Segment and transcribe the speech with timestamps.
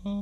[0.00, 0.12] Hi,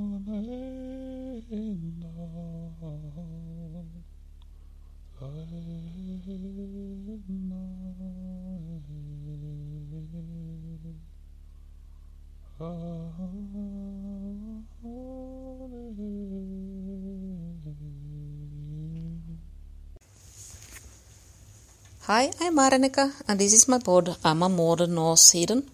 [22.40, 25.68] I'm Marenika, and this is my pod I'm a Modern Norse Heathen.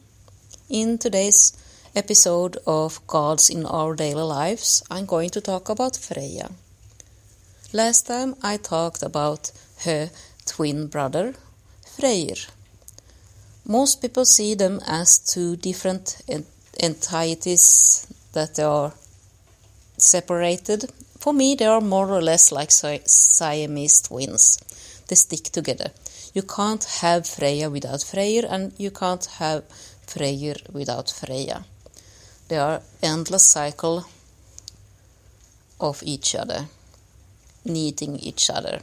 [0.69, 1.53] In today's
[1.95, 6.51] episode of Gods in Our Daily Lives, I'm going to talk about Freya.
[7.73, 9.53] Last time I talked about
[9.85, 10.09] her
[10.47, 11.35] twin brother,
[11.85, 12.37] Freyr.
[13.67, 16.47] Most people see them as two different ent-
[16.81, 18.95] entities that are
[19.99, 20.91] separated.
[21.19, 24.59] For me, they are more or less like Si- Siamese twins.
[25.09, 25.91] They stick together.
[26.33, 29.65] You can't have Freya without Freyr, and you can't have
[30.07, 31.67] Freyr without Freya.
[32.49, 34.05] They are endless cycle
[35.81, 36.67] of each other,
[37.65, 38.83] needing each other.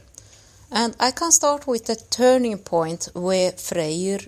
[0.70, 4.20] And I can start with the turning point where Freyr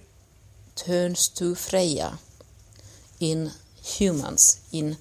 [0.75, 2.19] turns to Freya
[3.21, 4.97] in humans, in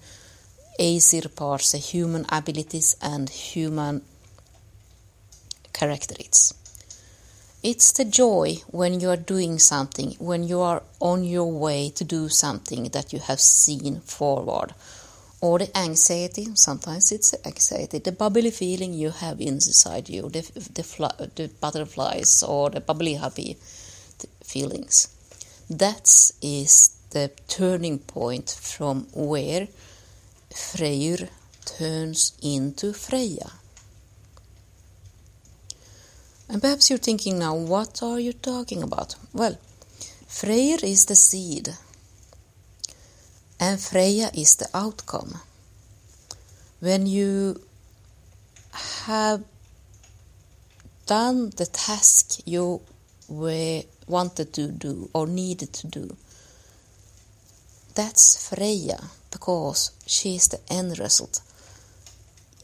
[0.80, 4.02] Aesir parts, human abilities and human
[5.74, 6.54] characteristics.
[7.64, 12.03] It's the joy when you are doing something, when you are on your way to
[12.03, 14.73] do something that you have seen forward.
[15.42, 21.30] Or the anxiety, sometimes it's anxiety, the bubbly feeling you have inside you, the, the,
[21.36, 23.58] the butterflies or the bubbly happy
[24.44, 25.09] feelings.
[25.70, 26.09] That
[26.42, 29.68] is the turning point from where
[30.50, 31.30] Freyr
[31.66, 33.52] turns into Freya.
[36.52, 39.16] And perhaps you're thinking now, what are you talking about?
[39.32, 39.58] Well,
[40.28, 41.70] Freyr is the seed,
[43.58, 45.40] and Freya is the outcome.
[46.82, 47.62] When you
[49.06, 49.46] have
[51.06, 52.81] done the task you
[53.30, 56.18] were wanted to do or needed to do,
[57.96, 59.00] that's Freya
[59.31, 61.40] because she is the end result.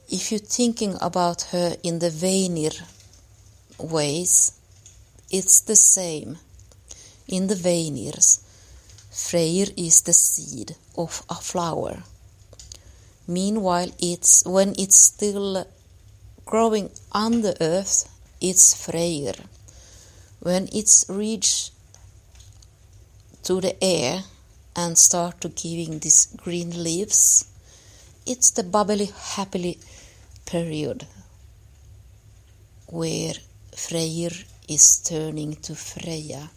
[0.09, 2.72] If you're thinking about her in the Vanir
[3.79, 4.59] ways,
[5.29, 6.38] it's the same.
[7.27, 8.41] In the Vanirs,
[9.11, 12.03] Freyr is the seed of a flower.
[13.27, 15.67] Meanwhile, it's when it's still
[16.45, 18.07] growing on the earth,
[18.39, 19.33] it's Freyr.
[20.39, 21.71] When it's reached
[23.43, 24.23] to the air
[24.75, 27.45] and start to giving these green leaves,
[28.25, 29.79] it's the bubbly, happily
[30.45, 31.05] period
[32.87, 33.33] where
[33.77, 34.31] Freyr
[34.67, 36.49] is turning to Freya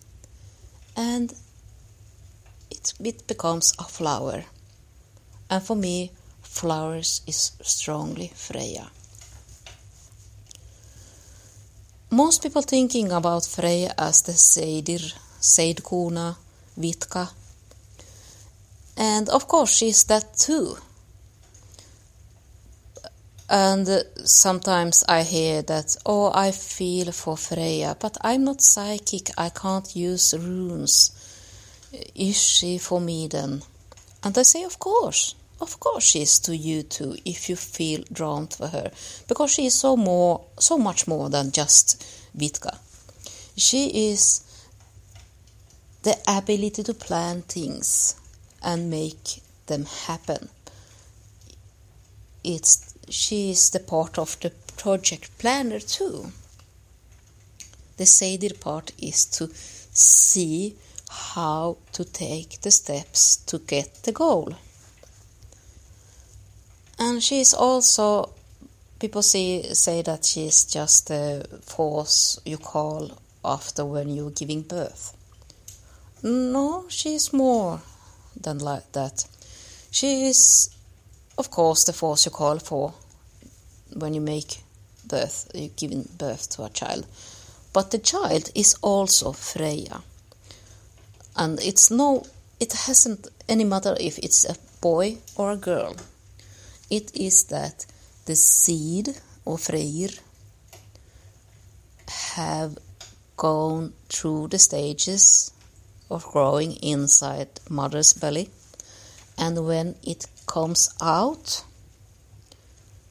[0.97, 1.34] and
[2.70, 4.44] it, it becomes a flower.
[5.50, 8.91] And for me, flowers is strongly Freya.
[12.10, 16.36] Most people thinking about Freya as the Seidir, Seidkuna,
[16.78, 17.28] Vitka.
[18.97, 20.78] And of course she's that too.
[23.53, 29.49] And sometimes I hear that, oh, I feel for Freya, but I'm not psychic, I
[29.49, 31.11] can't use runes.
[32.15, 33.62] Is she for me then?
[34.22, 38.05] And I say, of course, of course she is to you too, if you feel
[38.12, 38.93] drawn to her,
[39.27, 42.05] because she is so more, so much more than just
[42.39, 42.78] Vitka.
[43.56, 44.43] She is
[46.05, 48.15] the ability to plan things
[48.62, 50.50] and make them happen.
[52.44, 56.33] It's she is the part of the project planner too.
[57.97, 60.77] The Seidir part is to see
[61.10, 64.55] how to take the steps to get the goal.
[66.99, 68.31] And she is also,
[68.99, 74.62] people say, say that she is just the force you call after when you're giving
[74.62, 75.16] birth.
[76.22, 77.81] No, she is more
[78.39, 79.25] than like that.
[79.91, 80.71] She is
[81.41, 82.92] of course, the force you call for
[83.95, 84.63] when you make
[85.09, 87.07] birth, you're giving birth to a child.
[87.72, 90.03] But the child is also Freya.
[91.34, 92.25] And it's no,
[92.60, 95.97] it hasn't any matter if it's a boy or a girl.
[96.91, 97.86] It is that
[98.27, 99.09] the seed
[99.47, 100.10] of Freyr
[102.34, 102.77] have
[103.39, 105.53] gone through the stages
[106.10, 108.51] of growing inside mother's belly
[109.41, 111.65] and when it comes out,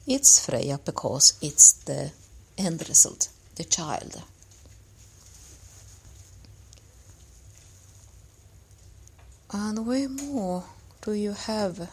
[0.06, 2.12] it's Freya because it's the
[2.56, 4.22] end result, the child.
[9.52, 10.62] And where more
[11.02, 11.90] do you have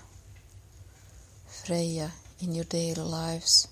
[1.48, 3.68] Freya in your daily lives?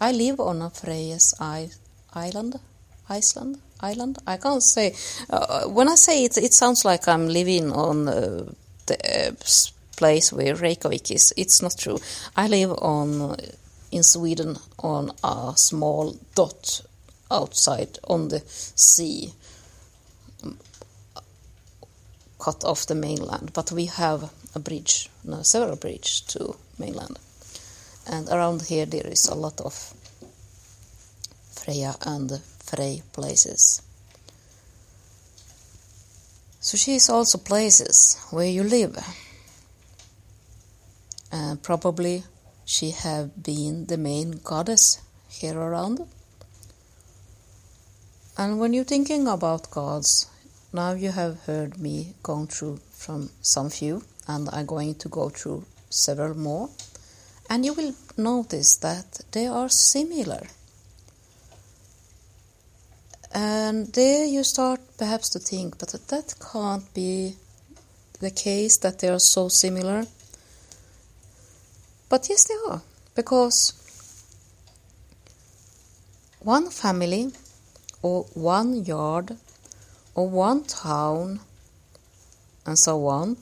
[0.00, 2.60] I live on a Freya's island.
[3.08, 4.18] Iceland, island.
[4.26, 4.94] I can't say.
[5.28, 8.44] Uh, when I say it, it sounds like I'm living on uh,
[8.86, 9.32] the uh,
[9.96, 11.34] place where Reykjavik is.
[11.36, 11.98] It's not true.
[12.36, 13.36] I live on
[13.90, 16.82] in Sweden on a small dot
[17.30, 19.32] outside on the sea,
[22.38, 23.52] cut off the mainland.
[23.52, 27.18] But we have a bridge, no, several bridges to mainland,
[28.06, 29.94] and around here there is a lot of
[31.52, 32.40] Freya and
[32.70, 33.82] Frey places.
[36.60, 38.96] So she is also places where you live.
[41.32, 42.22] And probably
[42.64, 46.06] she have been the main goddess here around.
[48.38, 50.30] And when you're thinking about gods,
[50.72, 55.28] now you have heard me going through from some few, and I'm going to go
[55.28, 56.70] through several more.
[57.48, 60.46] And you will notice that they are similar.
[63.32, 67.36] And there you start perhaps to think, but that can't be
[68.20, 70.04] the case that they are so similar.
[72.08, 72.82] But yes, they are,
[73.14, 73.72] because
[76.40, 77.32] one family
[78.02, 79.36] or one yard
[80.14, 81.40] or one town
[82.66, 83.36] and so on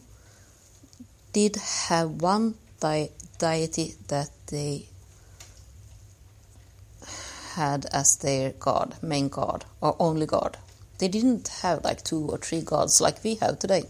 [1.32, 1.56] did
[1.88, 4.88] have one di- deity that they
[7.58, 10.56] had as their god, main god, or only god.
[10.98, 13.84] They didn't have like two or three gods like we have today.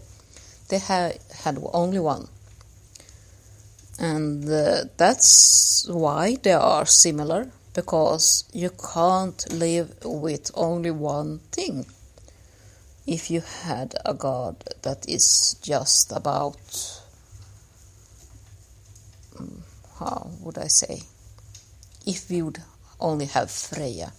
[0.69, 2.27] They had, had only one.
[3.99, 11.85] And uh, that's why they are similar, because you can't live with only one thing.
[13.05, 16.61] If you had a god that is just about,
[19.35, 19.61] mm,
[19.99, 21.01] how would I say,
[22.05, 22.59] if we would
[22.99, 24.13] only have Freya.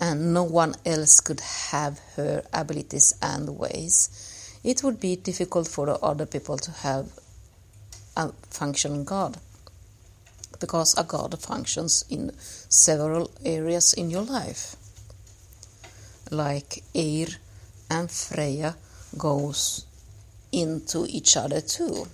[0.00, 1.40] And no one else could
[1.70, 4.58] have her abilities and ways.
[4.62, 7.08] It would be difficult for other people to have
[8.16, 9.38] a functioning God.
[10.60, 14.76] Because a God functions in several areas in your life.
[16.30, 17.36] Like Eir
[17.90, 18.76] and Freya
[19.16, 19.86] goes
[20.52, 22.06] into each other too.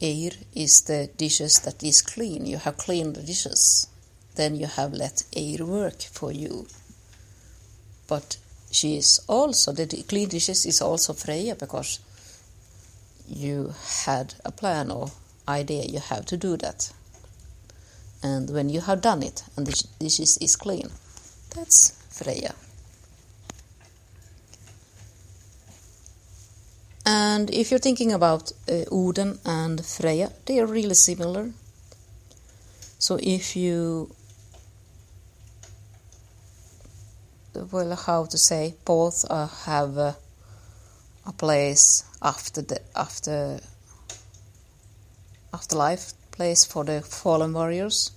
[0.00, 2.44] Eir is the dishes that is clean.
[2.44, 3.88] You have cleaned the dishes.
[4.34, 6.66] Then you have let Eir work for you.
[8.06, 8.36] But
[8.70, 12.00] she is also, the clean dishes is also Freya because
[13.26, 15.10] you had a plan or
[15.48, 16.92] idea you have to do that.
[18.22, 20.90] And when you have done it and the dishes is clean,
[21.54, 22.54] that's Freya.
[27.06, 31.52] And if you're thinking about uh, Odin and Freya, they are really similar.
[32.98, 34.10] So if you,
[37.70, 40.12] well, how to say, both uh, have uh,
[41.26, 43.60] a place after the after
[45.54, 48.10] afterlife place for the fallen warriors.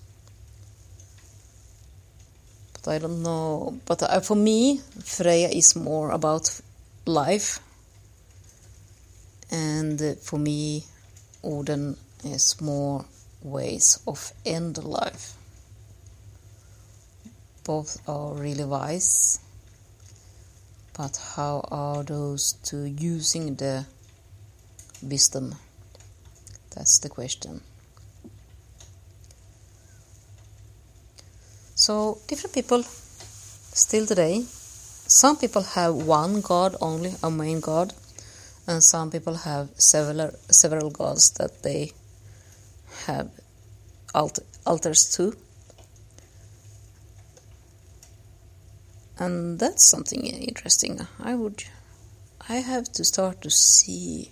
[2.73, 3.79] But I don't know.
[3.85, 6.59] But uh, for me, Freya is more about
[7.05, 7.59] life
[9.51, 10.83] and for me
[11.43, 13.05] Odin is more
[13.41, 15.33] ways of end life.
[17.63, 19.39] Both are really wise
[20.99, 23.85] but how are those two using the
[25.01, 25.55] wisdom?
[26.75, 27.61] That's the question.
[31.75, 34.43] So different people still today.
[34.43, 37.93] Some people have one god only a main god
[38.69, 41.91] and some people have several several gods that they
[43.07, 43.31] have
[44.13, 45.33] alt- altars to.
[49.17, 50.99] And that's something interesting.
[51.19, 51.63] I would
[52.47, 54.31] i have to start to see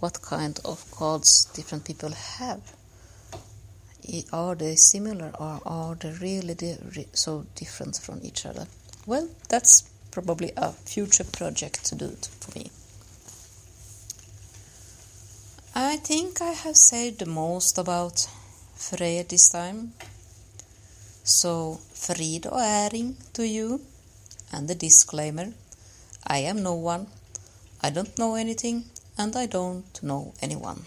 [0.00, 2.62] what kind of gods different people have.
[4.32, 8.66] Are they similar or are they really di- so different from each other?
[9.06, 12.70] Well that's probably a future project to do for me
[15.96, 18.28] I think I have said the most about
[18.74, 19.94] Fred this time.
[21.24, 23.78] So, frid och äring to you.
[24.50, 25.52] And the disclaimer
[26.26, 27.06] I am no one,
[27.80, 28.84] I don't know anything,
[29.16, 30.84] and I don't know anyone.